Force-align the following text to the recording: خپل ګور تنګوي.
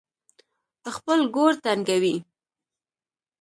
خپل 0.95 1.19
ګور 1.35 1.53
تنګوي. 1.63 2.15